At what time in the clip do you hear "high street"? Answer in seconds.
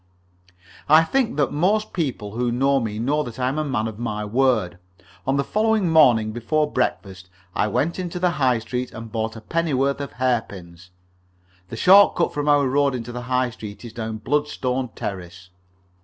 8.31-8.89, 13.29-13.85